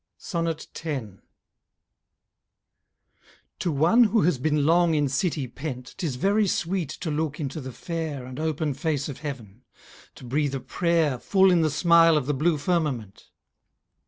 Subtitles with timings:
[0.17, 0.33] X.
[3.59, 7.61] To one who has been long in city pent, 'Tis very sweet to look into
[7.61, 9.63] the fair And open face of heaven,
[10.15, 13.29] to breathe a prayer Full in the smile of the blue firmament.